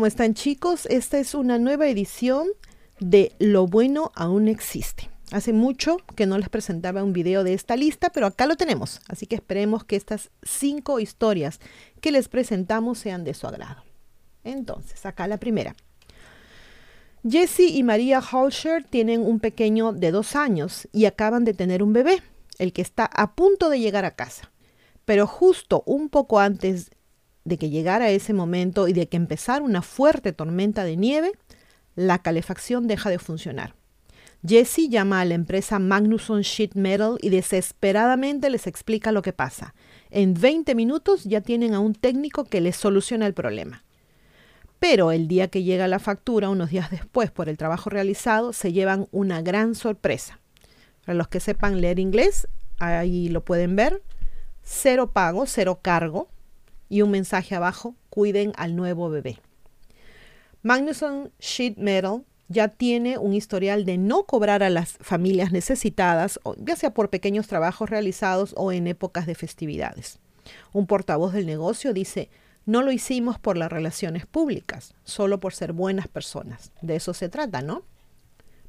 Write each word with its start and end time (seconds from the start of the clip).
¿Cómo 0.00 0.06
están 0.06 0.32
chicos? 0.32 0.86
Esta 0.86 1.18
es 1.18 1.34
una 1.34 1.58
nueva 1.58 1.86
edición 1.86 2.48
de 3.00 3.32
Lo 3.38 3.66
bueno 3.66 4.12
aún 4.14 4.48
existe. 4.48 5.10
Hace 5.30 5.52
mucho 5.52 5.98
que 6.16 6.24
no 6.24 6.38
les 6.38 6.48
presentaba 6.48 7.04
un 7.04 7.12
video 7.12 7.44
de 7.44 7.52
esta 7.52 7.76
lista, 7.76 8.08
pero 8.08 8.24
acá 8.24 8.46
lo 8.46 8.56
tenemos. 8.56 9.02
Así 9.08 9.26
que 9.26 9.34
esperemos 9.34 9.84
que 9.84 9.96
estas 9.96 10.30
cinco 10.42 11.00
historias 11.00 11.60
que 12.00 12.12
les 12.12 12.28
presentamos 12.28 12.98
sean 12.98 13.24
de 13.24 13.34
su 13.34 13.46
agrado. 13.46 13.84
Entonces, 14.42 15.04
acá 15.04 15.28
la 15.28 15.36
primera. 15.36 15.76
Jesse 17.28 17.68
y 17.68 17.82
María 17.82 18.20
Holscher 18.20 18.84
tienen 18.84 19.20
un 19.20 19.38
pequeño 19.38 19.92
de 19.92 20.12
dos 20.12 20.34
años 20.34 20.88
y 20.92 21.04
acaban 21.04 21.44
de 21.44 21.52
tener 21.52 21.82
un 21.82 21.92
bebé, 21.92 22.22
el 22.58 22.72
que 22.72 22.80
está 22.80 23.04
a 23.04 23.34
punto 23.34 23.68
de 23.68 23.80
llegar 23.80 24.06
a 24.06 24.16
casa. 24.16 24.50
Pero 25.04 25.26
justo 25.26 25.82
un 25.84 26.08
poco 26.08 26.40
antes 26.40 26.90
de 27.44 27.58
que 27.58 27.70
llegara 27.70 28.10
ese 28.10 28.32
momento 28.32 28.88
y 28.88 28.92
de 28.92 29.08
que 29.08 29.16
empezara 29.16 29.64
una 29.64 29.82
fuerte 29.82 30.32
tormenta 30.32 30.84
de 30.84 30.96
nieve, 30.96 31.32
la 31.96 32.20
calefacción 32.20 32.86
deja 32.86 33.10
de 33.10 33.18
funcionar. 33.18 33.74
Jesse 34.46 34.88
llama 34.88 35.20
a 35.20 35.24
la 35.26 35.34
empresa 35.34 35.78
Magnusson 35.78 36.40
Sheet 36.40 36.74
Metal 36.74 37.18
y 37.20 37.28
desesperadamente 37.28 38.48
les 38.48 38.66
explica 38.66 39.12
lo 39.12 39.20
que 39.20 39.34
pasa. 39.34 39.74
En 40.10 40.32
20 40.32 40.74
minutos 40.74 41.24
ya 41.24 41.42
tienen 41.42 41.74
a 41.74 41.80
un 41.80 41.94
técnico 41.94 42.44
que 42.44 42.62
les 42.62 42.76
soluciona 42.76 43.26
el 43.26 43.34
problema. 43.34 43.84
Pero 44.78 45.12
el 45.12 45.28
día 45.28 45.48
que 45.48 45.62
llega 45.62 45.88
la 45.88 45.98
factura, 45.98 46.48
unos 46.48 46.70
días 46.70 46.90
después, 46.90 47.30
por 47.30 47.50
el 47.50 47.58
trabajo 47.58 47.90
realizado, 47.90 48.54
se 48.54 48.72
llevan 48.72 49.08
una 49.12 49.42
gran 49.42 49.74
sorpresa. 49.74 50.40
Para 51.04 51.18
los 51.18 51.28
que 51.28 51.40
sepan 51.40 51.82
leer 51.82 51.98
inglés, 51.98 52.48
ahí 52.78 53.28
lo 53.28 53.44
pueden 53.44 53.76
ver. 53.76 54.02
Cero 54.62 55.12
pago, 55.12 55.44
cero 55.44 55.80
cargo, 55.82 56.28
y 56.90 57.00
un 57.00 57.10
mensaje 57.10 57.54
abajo, 57.54 57.94
cuiden 58.10 58.52
al 58.56 58.76
nuevo 58.76 59.08
bebé. 59.08 59.38
Magnusson 60.62 61.32
Sheet 61.38 61.78
Metal 61.78 62.24
ya 62.48 62.68
tiene 62.68 63.16
un 63.16 63.32
historial 63.32 63.86
de 63.86 63.96
no 63.96 64.24
cobrar 64.24 64.62
a 64.62 64.68
las 64.68 64.98
familias 65.00 65.52
necesitadas, 65.52 66.38
ya 66.58 66.76
sea 66.76 66.92
por 66.92 67.08
pequeños 67.08 67.46
trabajos 67.46 67.88
realizados 67.88 68.52
o 68.56 68.72
en 68.72 68.88
épocas 68.88 69.24
de 69.24 69.36
festividades. 69.36 70.18
Un 70.72 70.86
portavoz 70.86 71.32
del 71.32 71.46
negocio 71.46 71.94
dice, 71.94 72.28
no 72.66 72.82
lo 72.82 72.90
hicimos 72.90 73.38
por 73.38 73.56
las 73.56 73.70
relaciones 73.70 74.26
públicas, 74.26 74.94
solo 75.04 75.38
por 75.38 75.54
ser 75.54 75.72
buenas 75.72 76.08
personas. 76.08 76.72
De 76.82 76.96
eso 76.96 77.14
se 77.14 77.28
trata, 77.28 77.62
¿no? 77.62 77.84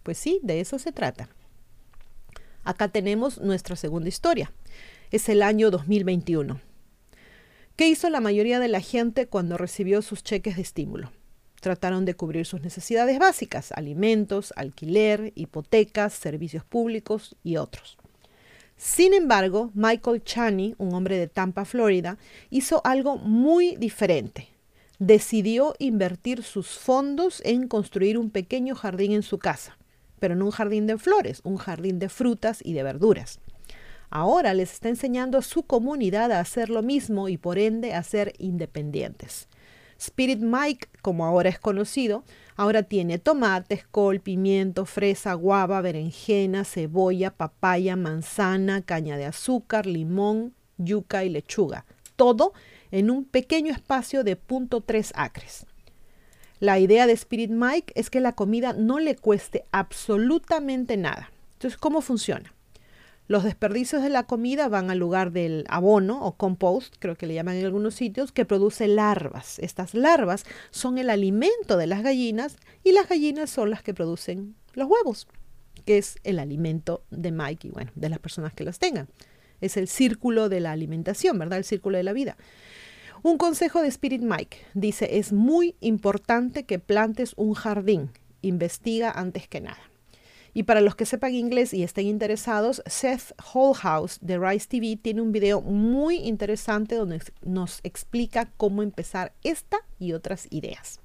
Pues 0.04 0.18
sí, 0.18 0.40
de 0.44 0.60
eso 0.60 0.80
se 0.80 0.92
trata. 0.92 1.30
Acá 2.64 2.88
tenemos 2.88 3.40
nuestra 3.40 3.76
segunda 3.76 4.10
historia. 4.10 4.52
Es 5.10 5.28
el 5.28 5.42
año 5.42 5.72
2021. 5.72 6.62
¿Qué 7.76 7.88
hizo 7.88 8.10
la 8.10 8.20
mayoría 8.20 8.60
de 8.60 8.68
la 8.68 8.82
gente 8.82 9.28
cuando 9.28 9.58
recibió 9.58 10.02
sus 10.02 10.24
cheques 10.24 10.58
de 10.58 10.62
estímulo? 10.62 11.12
Trataron 11.62 12.06
de 12.06 12.16
cubrir 12.16 12.46
sus 12.46 12.62
necesidades 12.62 13.18
básicas, 13.18 13.72
alimentos, 13.72 14.54
alquiler, 14.56 15.32
hipotecas, 15.36 16.14
servicios 16.14 16.64
públicos 16.66 17.36
y 17.44 17.58
otros. 17.58 17.98
Sin 18.76 19.14
embargo, 19.14 19.72
Michael 19.74 20.24
Chani, 20.24 20.76
un 20.80 20.94
hombre 20.94 21.18
de 21.18 21.28
Tampa, 21.28 21.66
Florida, 21.66 22.18
hizo 22.50 22.82
algo 22.84 23.18
muy 23.18 23.76
diferente. 23.78 24.50
Decidió 25.00 25.76
invertir 25.80 26.44
sus 26.44 26.68
fondos 26.68 27.42
en 27.46 27.68
construir 27.68 28.18
un 28.18 28.32
pequeño 28.32 28.76
jardín 28.76 29.14
en 29.14 29.24
su 29.24 29.40
casa, 29.40 29.78
pero 30.20 30.36
no 30.36 30.46
un 30.46 30.52
jardín 30.52 30.88
de 30.88 30.98
flores, 30.98 31.42
un 31.44 31.58
jardín 31.58 32.00
de 32.00 32.10
frutas 32.10 32.60
y 32.64 32.74
de 32.74 32.84
verduras. 32.84 33.40
Ahora 34.14 34.54
les 34.54 34.74
está 34.74 34.90
enseñando 34.90 35.38
a 35.38 35.42
su 35.42 35.64
comunidad 35.64 36.34
a 36.34 36.42
hacer 36.42 36.70
lo 36.70 36.84
mismo 36.84 37.30
y 37.30 37.38
por 37.38 37.58
ende 37.58 37.94
a 37.94 38.04
ser 38.04 38.34
independientes. 38.40 39.48
Spirit 39.98 40.42
Mike, 40.42 40.90
como 41.02 41.26
ahora 41.26 41.48
es 41.48 41.60
conocido, 41.60 42.26
ahora 42.58 42.84
tiene 42.84 43.20
tomates, 43.20 43.88
col, 43.88 44.20
pimiento, 44.20 44.86
fresa, 44.86 45.34
guava, 45.36 45.80
berenjena, 45.80 46.66
cebolla, 46.66 47.32
papaya, 47.32 47.96
manzana, 47.96 48.82
caña 48.82 49.16
de 49.16 49.26
azúcar, 49.26 49.86
limón, 49.86 50.54
yuca 50.78 51.24
y 51.24 51.30
lechuga. 51.30 51.86
Todo 52.18 52.52
en 52.92 53.12
un 53.12 53.24
pequeño 53.24 53.72
espacio 53.72 54.26
de 54.26 54.38
0.3 54.38 55.14
acres. 55.16 55.66
La 56.60 56.80
idea 56.80 57.08
de 57.08 57.14
Spirit 57.14 57.52
Mike 57.52 57.94
es 57.96 58.10
que 58.10 58.20
la 58.20 58.34
comida 58.34 58.74
no 58.74 59.00
le 59.00 59.16
cueste 59.16 59.64
absolutamente 59.72 60.98
nada. 60.98 61.32
Entonces, 61.54 61.80
¿cómo 61.80 62.02
funciona? 62.02 62.54
Los 63.32 63.46
desperdicios 63.46 64.04
de 64.04 64.10
la 64.10 64.24
comida 64.24 64.68
van 64.68 64.92
al 64.92 64.98
lugar 64.98 65.32
del 65.32 65.64
abono 65.70 66.22
o 66.22 66.36
compost, 66.36 66.96
creo 67.00 67.16
que 67.16 67.28
le 67.28 67.34
llaman 67.34 67.56
en 67.56 67.66
algunos 67.66 67.96
sitios, 67.96 68.34
que 68.34 68.44
produce 68.44 68.90
larvas. 68.90 69.58
Estas 69.60 69.94
larvas 69.94 70.44
son 70.70 70.98
el 70.98 71.10
alimento 71.10 71.78
de 71.78 71.88
las 71.88 72.04
gallinas 72.04 72.58
y 72.84 72.92
las 72.92 73.08
gallinas 73.08 73.50
son 73.50 73.70
las 73.70 73.84
que 73.84 73.94
producen 73.94 74.56
los 74.74 74.90
huevos, 74.90 75.30
que 75.86 75.98
es 75.98 76.18
el 76.26 76.40
alimento 76.40 77.06
de 77.10 77.32
Mike 77.32 77.70
y 77.70 77.72
bueno, 77.72 77.92
de 77.96 78.10
las 78.10 78.20
personas 78.20 78.54
que 78.54 78.66
los 78.66 78.80
tengan. 78.80 79.08
Es 79.62 79.78
el 79.78 79.88
círculo 79.88 80.50
de 80.50 80.60
la 80.60 80.74
alimentación, 80.74 81.40
¿verdad? 81.40 81.60
El 81.60 81.64
círculo 81.64 81.96
de 81.96 82.04
la 82.04 82.12
vida. 82.12 82.36
Un 83.24 83.38
consejo 83.38 83.82
de 83.82 83.88
Spirit 83.88 84.24
Mike 84.24 84.58
dice, 84.74 85.20
es 85.20 85.32
muy 85.32 85.78
importante 85.80 86.66
que 86.66 86.80
plantes 86.80 87.32
un 87.38 87.54
jardín. 87.54 88.12
Investiga 88.42 89.10
antes 89.10 89.48
que 89.48 89.62
nada. 89.62 89.91
Y 90.54 90.64
para 90.64 90.82
los 90.82 90.96
que 90.96 91.06
sepan 91.06 91.34
inglés 91.34 91.74
y 91.74 91.84
estén 91.84 92.08
interesados, 92.08 92.84
Seth 92.86 93.34
Holhouse 93.54 94.20
de 94.22 94.38
Rice 94.38 94.68
TV 94.68 94.98
tiene 95.02 95.22
un 95.22 95.32
video 95.32 95.62
muy 95.62 96.18
interesante 96.18 96.96
donde 96.96 97.22
nos 97.42 97.80
explica 97.84 98.52
cómo 98.58 98.84
empezar 98.84 99.34
esta 99.44 99.78
y 99.98 100.12
otras 100.14 100.48
ideas. 100.50 101.00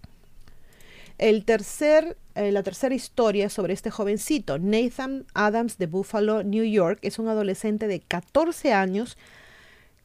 El 1.18 1.44
tercer, 1.44 2.18
eh, 2.34 2.52
la 2.52 2.62
tercera 2.62 2.94
historia 2.94 3.48
sobre 3.48 3.72
este 3.72 3.90
jovencito, 3.90 4.58
Nathan 4.58 5.24
Adams 5.32 5.78
de 5.78 5.86
Buffalo, 5.86 6.42
New 6.42 6.64
York, 6.64 6.98
es 7.02 7.18
un 7.18 7.28
adolescente 7.28 7.86
de 7.86 8.00
14 8.00 8.72
años 8.72 9.16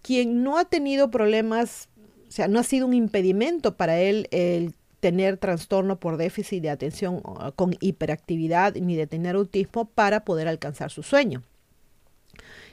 quien 0.02 0.44
no 0.44 0.58
ha 0.58 0.66
tenido 0.66 1.12
problemas, 1.12 1.90
o 2.28 2.32
sea, 2.32 2.48
no 2.48 2.60
ha 2.60 2.64
sido 2.64 2.88
un 2.88 2.94
impedimento 2.94 3.76
para 3.76 4.00
él 4.00 4.28
el 4.32 4.74
tener 5.02 5.36
trastorno 5.38 6.00
por 6.00 6.16
déficit 6.16 6.62
de 6.62 6.70
atención 6.70 7.22
con 7.56 7.76
hiperactividad 7.82 8.76
ni 8.76 8.96
de 8.96 9.08
tener 9.08 9.36
autismo 9.36 9.86
para 9.86 10.24
poder 10.24 10.48
alcanzar 10.48 10.92
su 10.92 11.04
sueño. 11.04 11.44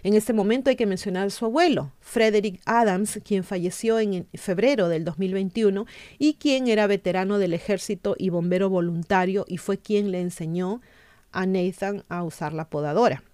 En 0.05 0.15
este 0.15 0.33
momento 0.33 0.71
hay 0.71 0.77
que 0.77 0.87
mencionar 0.87 1.27
a 1.27 1.31
su 1.31 1.45
abuelo, 1.45 1.93
Frederick 2.01 2.61
Adams, 2.67 3.19
quien 3.25 3.43
falleció 3.43 3.99
en 3.99 4.29
febrero 4.35 4.89
del 4.89 5.05
2021 5.05 5.87
y 6.19 6.35
quien 6.35 6.69
era 6.69 6.87
veterano 6.87 7.39
del 7.39 7.55
ejército 7.55 8.15
y 8.17 8.29
bombero 8.31 8.71
voluntario 8.71 9.45
y 9.49 9.57
fue 9.57 9.79
quien 9.79 10.13
le 10.13 10.21
enseñó 10.21 10.81
a 11.33 11.47
Nathan 11.47 12.05
a 12.09 12.23
usar 12.23 12.53
la 12.53 12.69
podadora. 12.71 13.25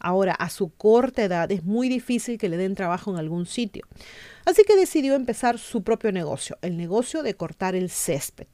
Ahora, 0.00 0.32
a 0.32 0.50
su 0.50 0.70
corta 0.70 1.24
edad 1.24 1.50
es 1.50 1.64
muy 1.64 1.88
difícil 1.88 2.38
que 2.38 2.48
le 2.48 2.56
den 2.56 2.74
trabajo 2.74 3.10
en 3.10 3.18
algún 3.18 3.46
sitio. 3.46 3.86
Así 4.44 4.64
que 4.64 4.76
decidió 4.76 5.14
empezar 5.14 5.58
su 5.58 5.82
propio 5.82 6.12
negocio, 6.12 6.58
el 6.62 6.76
negocio 6.76 7.22
de 7.22 7.34
cortar 7.34 7.74
el 7.74 7.90
césped. 7.90 8.46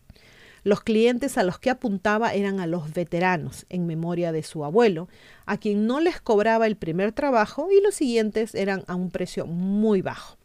Los 0.64 0.80
clientes 0.80 1.36
a 1.36 1.42
los 1.42 1.58
que 1.58 1.68
apuntaba 1.68 2.32
eran 2.32 2.58
a 2.58 2.66
los 2.66 2.94
veteranos, 2.94 3.66
en 3.68 3.86
memoria 3.86 4.32
de 4.32 4.42
su 4.42 4.64
abuelo, 4.64 5.08
a 5.44 5.58
quien 5.58 5.86
no 5.86 6.00
les 6.00 6.22
cobraba 6.22 6.66
el 6.66 6.76
primer 6.76 7.12
trabajo 7.12 7.68
y 7.70 7.82
los 7.82 7.94
siguientes 7.94 8.54
eran 8.54 8.82
a 8.86 8.94
un 8.94 9.10
precio 9.10 9.46
muy 9.46 10.00
bajo. 10.00 10.38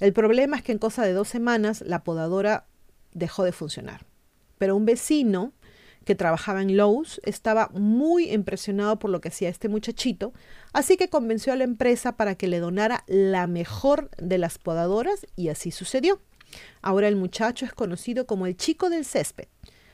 El 0.00 0.12
problema 0.12 0.58
es 0.58 0.62
que 0.62 0.72
en 0.72 0.78
cosa 0.78 1.02
de 1.02 1.14
dos 1.14 1.28
semanas 1.28 1.80
la 1.80 2.04
podadora 2.04 2.66
dejó 3.14 3.42
de 3.42 3.52
funcionar. 3.52 4.04
Pero 4.58 4.76
un 4.76 4.84
vecino 4.84 5.52
que 6.08 6.14
trabajaba 6.14 6.62
en 6.62 6.74
Lowe's, 6.74 7.20
estaba 7.24 7.68
muy 7.74 8.30
impresionado 8.32 8.98
por 8.98 9.10
lo 9.10 9.20
que 9.20 9.28
hacía 9.28 9.50
este 9.50 9.68
muchachito, 9.68 10.32
así 10.72 10.96
que 10.96 11.10
convenció 11.10 11.52
a 11.52 11.56
la 11.56 11.64
empresa 11.64 12.16
para 12.16 12.34
que 12.34 12.48
le 12.48 12.60
donara 12.60 13.04
la 13.08 13.46
mejor 13.46 14.08
de 14.16 14.38
las 14.38 14.56
podadoras 14.56 15.26
y 15.36 15.50
así 15.50 15.70
sucedió. 15.70 16.18
Ahora 16.80 17.08
el 17.08 17.16
muchacho 17.16 17.66
es 17.66 17.74
conocido 17.74 18.26
como 18.26 18.46
el 18.46 18.56
chico 18.56 18.88
del 18.88 19.04
césped. 19.04 19.48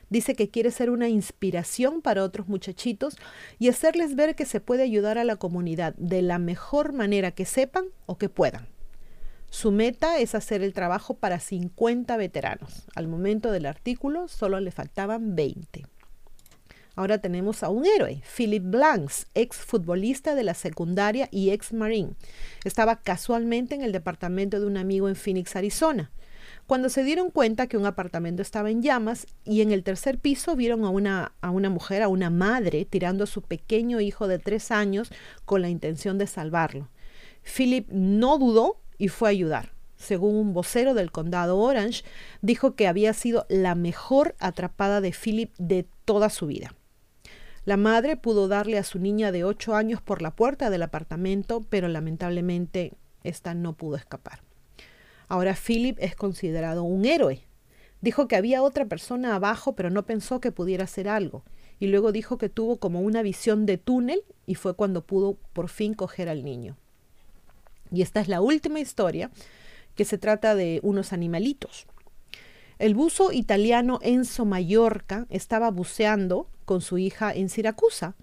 Dice 0.08 0.36
que 0.36 0.50
quiere 0.50 0.70
ser 0.70 0.90
una 0.90 1.08
inspiración 1.08 2.00
para 2.00 2.22
otros 2.22 2.46
muchachitos 2.46 3.16
y 3.58 3.66
hacerles 3.68 4.14
ver 4.14 4.36
que 4.36 4.46
se 4.46 4.60
puede 4.60 4.84
ayudar 4.84 5.18
a 5.18 5.24
la 5.24 5.34
comunidad 5.34 5.96
de 5.96 6.22
la 6.22 6.38
mejor 6.38 6.92
manera 6.92 7.32
que 7.32 7.44
sepan 7.44 7.86
o 8.06 8.18
que 8.18 8.28
puedan. 8.28 8.68
Su 9.50 9.72
meta 9.72 10.18
es 10.20 10.36
hacer 10.36 10.62
el 10.62 10.74
trabajo 10.74 11.14
para 11.14 11.40
50 11.40 12.16
veteranos. 12.16 12.84
Al 12.94 13.08
momento 13.08 13.50
del 13.50 13.66
artículo 13.66 14.28
solo 14.28 14.60
le 14.60 14.70
faltaban 14.70 15.34
20. 15.34 15.86
Ahora 16.96 17.18
tenemos 17.18 17.62
a 17.64 17.70
un 17.70 17.86
héroe, 17.86 18.22
Philip 18.36 18.62
Blanks, 18.64 19.26
ex 19.34 19.56
futbolista 19.56 20.36
de 20.36 20.44
la 20.44 20.54
secundaria 20.54 21.28
y 21.32 21.50
ex 21.50 21.72
marine. 21.72 22.14
Estaba 22.64 22.96
casualmente 22.96 23.74
en 23.74 23.82
el 23.82 23.90
departamento 23.90 24.60
de 24.60 24.66
un 24.66 24.76
amigo 24.76 25.08
en 25.08 25.16
Phoenix, 25.16 25.56
Arizona. 25.56 26.12
Cuando 26.66 26.88
se 26.88 27.02
dieron 27.02 27.30
cuenta 27.30 27.66
que 27.66 27.76
un 27.76 27.84
apartamento 27.84 28.42
estaba 28.42 28.70
en 28.70 28.80
llamas 28.80 29.26
y 29.44 29.60
en 29.60 29.72
el 29.72 29.82
tercer 29.82 30.18
piso 30.18 30.56
vieron 30.56 30.84
a 30.84 30.90
una, 30.90 31.32
a 31.40 31.50
una 31.50 31.68
mujer, 31.68 32.02
a 32.02 32.08
una 32.08 32.30
madre, 32.30 32.84
tirando 32.84 33.24
a 33.24 33.26
su 33.26 33.42
pequeño 33.42 34.00
hijo 34.00 34.28
de 34.28 34.38
tres 34.38 34.70
años 34.70 35.10
con 35.44 35.62
la 35.62 35.68
intención 35.68 36.16
de 36.16 36.26
salvarlo. 36.26 36.88
Philip 37.42 37.88
no 37.90 38.38
dudó 38.38 38.80
y 38.98 39.08
fue 39.08 39.28
a 39.28 39.32
ayudar. 39.32 39.72
según 39.96 40.36
un 40.36 40.52
vocero 40.52 40.92
del 40.92 41.10
condado 41.10 41.58
Orange, 41.58 42.04
dijo 42.42 42.74
que 42.74 42.86
había 42.86 43.14
sido 43.14 43.46
la 43.48 43.74
mejor 43.74 44.34
atrapada 44.38 45.00
de 45.00 45.12
Philip 45.12 45.50
de 45.56 45.86
toda 46.04 46.28
su 46.28 46.46
vida. 46.46 46.74
La 47.64 47.78
madre 47.78 48.16
pudo 48.16 48.46
darle 48.46 48.76
a 48.76 48.84
su 48.84 48.98
niña 48.98 49.32
de 49.32 49.44
8 49.44 49.74
años 49.74 50.02
por 50.02 50.20
la 50.20 50.36
puerta 50.36 50.68
del 50.68 50.82
apartamento, 50.82 51.62
pero 51.70 51.88
lamentablemente 51.88 52.92
esta 53.22 53.54
no 53.54 53.72
pudo 53.72 53.96
escapar. 53.96 54.40
Ahora 55.28 55.54
Philip 55.54 55.96
es 55.98 56.14
considerado 56.14 56.82
un 56.82 57.06
héroe. 57.06 57.46
Dijo 58.02 58.28
que 58.28 58.36
había 58.36 58.62
otra 58.62 58.84
persona 58.84 59.34
abajo, 59.34 59.74
pero 59.74 59.88
no 59.88 60.04
pensó 60.04 60.40
que 60.40 60.52
pudiera 60.52 60.84
hacer 60.84 61.08
algo. 61.08 61.42
Y 61.80 61.86
luego 61.86 62.12
dijo 62.12 62.36
que 62.36 62.50
tuvo 62.50 62.76
como 62.76 63.00
una 63.00 63.22
visión 63.22 63.64
de 63.64 63.78
túnel 63.78 64.22
y 64.44 64.56
fue 64.56 64.74
cuando 64.74 65.06
pudo 65.06 65.38
por 65.54 65.70
fin 65.70 65.94
coger 65.94 66.28
al 66.28 66.44
niño. 66.44 66.76
Y 67.90 68.02
esta 68.02 68.20
es 68.20 68.28
la 68.28 68.42
última 68.42 68.78
historia 68.78 69.30
que 69.94 70.04
se 70.04 70.18
trata 70.18 70.54
de 70.54 70.80
unos 70.82 71.14
animalitos. 71.14 71.86
El 72.78 72.94
buzo 72.94 73.32
italiano 73.32 74.00
Enzo 74.02 74.44
Mallorca 74.44 75.26
estaba 75.30 75.70
buceando 75.70 76.48
con 76.64 76.80
su 76.80 76.98
hija 76.98 77.32
en 77.32 77.48
Siracusa 77.48 78.16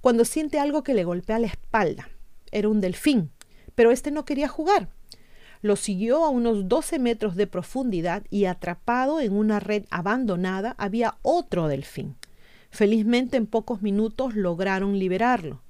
cuando 0.00 0.24
siente 0.24 0.58
algo 0.58 0.82
que 0.82 0.94
le 0.94 1.04
golpea 1.04 1.38
la 1.38 1.48
espalda. 1.48 2.08
Era 2.52 2.68
un 2.68 2.80
delfín, 2.80 3.30
pero 3.74 3.90
este 3.90 4.10
no 4.10 4.24
quería 4.24 4.48
jugar. 4.48 4.88
Lo 5.62 5.76
siguió 5.76 6.24
a 6.24 6.28
unos 6.28 6.68
12 6.68 6.98
metros 6.98 7.34
de 7.34 7.46
profundidad 7.46 8.22
y 8.30 8.44
atrapado 8.44 9.20
en 9.20 9.32
una 9.32 9.58
red 9.58 9.84
abandonada 9.90 10.74
había 10.78 11.16
otro 11.22 11.66
delfín. 11.66 12.16
Felizmente 12.70 13.36
en 13.36 13.46
pocos 13.46 13.82
minutos 13.82 14.34
lograron 14.36 14.98
liberarlo. 14.98 15.62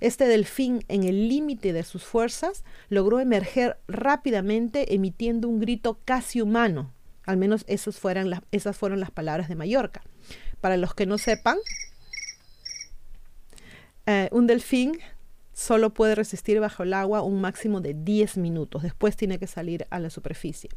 Este 0.00 0.26
delfín, 0.26 0.84
en 0.88 1.04
el 1.04 1.28
límite 1.28 1.72
de 1.72 1.82
sus 1.82 2.04
fuerzas, 2.04 2.64
logró 2.88 3.20
emerger 3.20 3.78
rápidamente 3.86 4.94
emitiendo 4.94 5.48
un 5.48 5.60
grito 5.60 6.00
casi 6.04 6.40
humano. 6.40 6.92
Al 7.24 7.36
menos 7.36 7.64
esas 7.68 7.96
fueron 7.98 8.30
las 8.30 9.10
palabras 9.10 9.48
de 9.48 9.54
Mallorca. 9.54 10.02
Para 10.64 10.78
los 10.78 10.94
que 10.94 11.04
no 11.04 11.18
sepan, 11.18 11.58
eh, 14.06 14.30
un 14.32 14.46
delfín 14.46 14.98
solo 15.52 15.92
puede 15.92 16.14
resistir 16.14 16.58
bajo 16.58 16.84
el 16.84 16.94
agua 16.94 17.20
un 17.20 17.42
máximo 17.42 17.82
de 17.82 17.92
10 17.92 18.38
minutos. 18.38 18.82
Después 18.82 19.14
tiene 19.14 19.38
que 19.38 19.46
salir 19.46 19.86
a 19.90 19.98
la 19.98 20.08
superficie. 20.08 20.70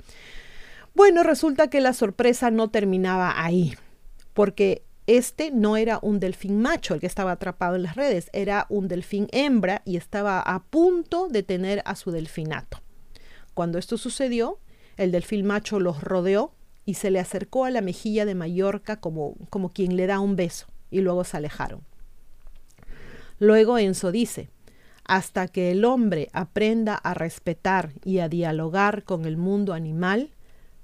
Bueno, 0.94 1.24
resulta 1.24 1.70
que 1.70 1.80
la 1.80 1.94
sorpresa 1.94 2.52
no 2.52 2.70
terminaba 2.70 3.42
ahí, 3.42 3.76
porque 4.34 4.84
este 5.06 5.52
no 5.52 5.78
era 5.78 6.00
un 6.02 6.20
delfín 6.20 6.62
macho 6.62 6.94
el 6.94 7.00
que 7.00 7.08
estaba 7.08 7.32
atrapado 7.32 7.78
en 7.78 7.84
las 7.84 7.96
redes, 7.96 8.30
era 8.34 8.66
un 8.68 8.90
delfín 8.90 9.30
hembra 9.32 9.84
y 9.86 9.96
estaba 9.96 10.42
a 10.42 10.64
punto 10.64 11.30
de 11.30 11.44
tener 11.44 11.82
a 11.86 11.96
su 11.96 12.12
delfinato. 12.12 12.82
Cuando 13.54 13.78
esto 13.78 13.98
sucedió, 13.98 14.60
el 14.98 15.14
delfín 15.14 15.46
macho 15.46 15.80
los 15.80 16.04
rodeó 16.04 16.57
y 16.88 16.94
se 16.94 17.12
le 17.12 17.20
acercó 17.20 17.66
a 17.66 17.70
la 17.70 17.82
mejilla 17.82 18.26
de 18.26 18.34
Mallorca 18.34 18.96
como, 18.96 19.36
como 19.50 19.74
quien 19.74 19.98
le 19.98 20.08
da 20.08 20.22
un 20.22 20.38
beso, 20.38 20.68
y 20.90 21.02
luego 21.02 21.26
se 21.26 21.36
alejaron. 21.36 21.82
Luego 23.40 23.78
Enzo 23.78 24.14
dice, 24.14 24.50
hasta 25.04 25.50
que 25.50 25.72
el 25.72 25.84
hombre 25.84 26.30
aprenda 26.32 26.96
a 26.96 27.14
respetar 27.14 27.92
y 28.06 28.20
a 28.20 28.30
dialogar 28.30 29.04
con 29.04 29.26
el 29.26 29.36
mundo 29.36 29.74
animal, 29.74 30.32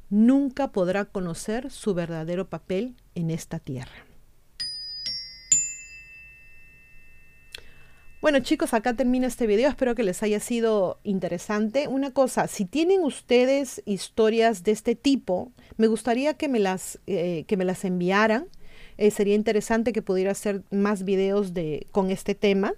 nunca 0.10 0.74
podrá 0.74 1.06
conocer 1.06 1.72
su 1.72 1.94
verdadero 1.94 2.50
papel 2.50 2.96
en 3.16 3.32
esta 3.32 3.60
tierra. 3.60 4.13
Bueno 8.24 8.40
chicos, 8.40 8.74
acá 8.74 8.94
termina 8.94 9.28
este 9.28 9.48
video, 9.48 9.68
espero 9.68 9.96
que 9.96 10.04
les 10.04 10.24
haya 10.24 10.40
sido 10.40 10.98
interesante. 11.04 11.90
Una 11.90 12.12
cosa, 12.12 12.48
si 12.48 12.64
tienen 12.64 13.04
ustedes 13.04 13.82
historias 13.86 14.64
de 14.64 14.72
este 14.72 14.96
tipo, 14.96 15.52
me 15.76 15.88
gustaría 15.88 16.34
que 16.36 16.48
me 16.48 16.60
las, 16.60 17.00
eh, 17.06 17.44
que 17.48 17.58
me 17.58 17.66
las 17.66 17.84
enviaran. 17.84 18.48
Eh, 18.98 19.12
sería 19.12 19.36
interesante 19.36 19.92
que 19.92 20.02
pudiera 20.02 20.32
hacer 20.32 20.64
más 20.72 21.04
videos 21.04 21.54
de, 21.54 21.86
con 21.92 22.12
este 22.12 22.34
tema. 22.34 22.76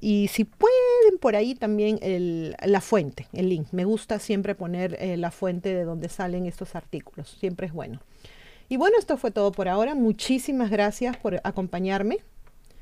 Y 0.00 0.26
si 0.32 0.42
pueden 0.42 1.18
por 1.20 1.36
ahí 1.36 1.54
también 1.54 2.00
la 2.60 2.80
fuente, 2.80 3.28
el 3.32 3.50
link. 3.50 3.68
Me 3.70 3.84
gusta 3.84 4.18
siempre 4.18 4.56
poner 4.56 4.96
eh, 4.98 5.16
la 5.16 5.30
fuente 5.30 5.74
de 5.74 5.84
donde 5.84 6.08
salen 6.08 6.44
estos 6.44 6.74
artículos. 6.74 7.36
Siempre 7.38 7.68
es 7.68 7.72
bueno. 7.72 8.00
Y 8.68 8.78
bueno, 8.78 8.96
esto 8.98 9.16
fue 9.16 9.30
todo 9.30 9.52
por 9.52 9.68
ahora. 9.68 9.94
Muchísimas 9.94 10.70
gracias 10.70 11.16
por 11.16 11.40
acompañarme. 11.44 12.18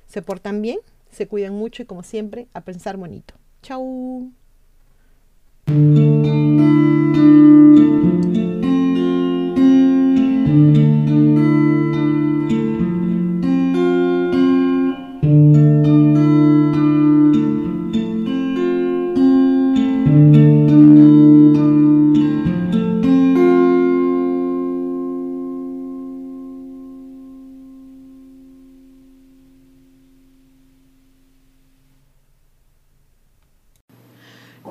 Se 0.06 0.22
portan 0.22 0.62
bien 0.62 0.78
se 1.16 1.26
cuiden 1.26 1.54
mucho 1.54 1.82
y 1.82 1.86
como 1.86 2.02
siempre, 2.02 2.46
a 2.52 2.60
pensar 2.60 2.96
bonito. 2.96 3.34
Chau. 3.62 4.30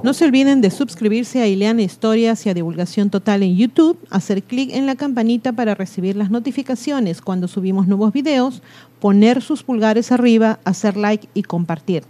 No 0.04 0.14
se 0.14 0.26
olviden 0.26 0.62
de 0.62 0.70
suscribirse 0.70 1.42
a 1.42 1.48
Ileana 1.48 1.82
Historias 1.82 2.46
y 2.46 2.50
a 2.50 2.54
Divulgación 2.54 3.10
Total 3.10 3.42
en 3.42 3.56
YouTube, 3.56 3.98
hacer 4.10 4.44
clic 4.44 4.72
en 4.74 4.86
la 4.86 4.96
campanita 4.96 5.54
para 5.54 5.74
recibir 5.74 6.16
las 6.16 6.30
notificaciones 6.30 7.22
cuando 7.22 7.48
subimos 7.48 7.88
nuevos 7.88 8.14
videos, 8.14 8.62
poner 9.00 9.42
sus 9.42 9.64
pulgares 9.64 10.12
arriba, 10.12 10.60
hacer 10.64 10.96
like 10.96 11.28
y 11.34 11.44
compartir. 11.44 12.04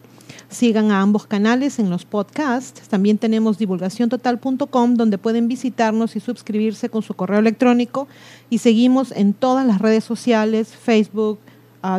Sigan 0.49 0.91
a 0.91 1.01
ambos 1.01 1.25
canales 1.25 1.79
en 1.79 1.89
los 1.89 2.05
podcasts. 2.05 2.87
También 2.87 3.17
tenemos 3.17 3.57
divulgaciontotal.com 3.57 4.95
donde 4.95 5.17
pueden 5.17 5.47
visitarnos 5.47 6.15
y 6.15 6.19
suscribirse 6.19 6.89
con 6.89 7.01
su 7.01 7.13
correo 7.13 7.39
electrónico. 7.39 8.07
Y 8.49 8.59
seguimos 8.59 9.11
en 9.11 9.33
todas 9.33 9.65
las 9.65 9.79
redes 9.79 10.03
sociales, 10.03 10.69
Facebook, 10.69 11.39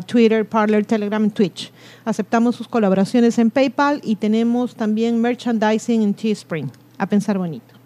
Twitter, 0.06 0.44
Parler, 0.44 0.84
Telegram 0.84 1.30
Twitch. 1.30 1.72
Aceptamos 2.04 2.56
sus 2.56 2.68
colaboraciones 2.68 3.38
en 3.38 3.50
PayPal 3.50 4.00
y 4.02 4.16
tenemos 4.16 4.74
también 4.74 5.20
merchandising 5.20 6.02
en 6.02 6.14
Teespring. 6.14 6.70
A 6.98 7.06
pensar 7.06 7.38
bonito. 7.38 7.76